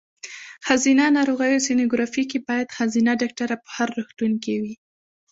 ښځېنه 0.65 1.05
ناروغیو 1.17 1.63
سینوګرافي 1.65 2.23
کې 2.31 2.37
باید 2.47 2.73
ښځېنه 2.77 3.13
ډاکټره 3.21 3.55
په 3.63 3.69
هر 3.77 3.87
روغتون 3.97 4.31
کې 4.43 4.55
وي. 4.61 4.75